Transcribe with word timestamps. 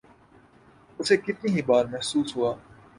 اسے 0.99 1.15
کتنی 1.17 1.49
ہی 1.55 1.61
بار 1.67 1.85
محسوس 1.91 2.29
ہوا۔ 2.35 2.51